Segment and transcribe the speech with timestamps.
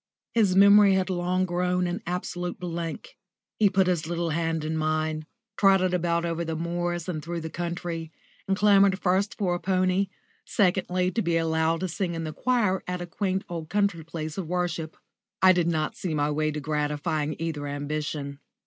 [0.33, 3.19] His memory had long grown an absolute blank.
[3.59, 5.27] He put his little hand in mine,
[5.57, 8.11] trotted about over the moors and through the country,
[8.47, 10.07] and clamoured first for a pony,
[10.43, 14.39] secondly to be allowed to sing in the choir at a quaint old country place
[14.39, 14.97] of worship.
[15.39, 18.39] I did not see my way to gratifying either ambition.